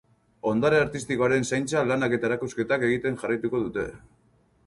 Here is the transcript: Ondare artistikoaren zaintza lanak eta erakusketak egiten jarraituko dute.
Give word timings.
Ondare 0.51 0.79
artistikoaren 0.83 1.45
zaintza 1.49 1.83
lanak 1.91 2.17
eta 2.17 2.27
erakusketak 2.31 2.87
egiten 2.89 3.19
jarraituko 3.25 3.61
dute. 3.67 3.87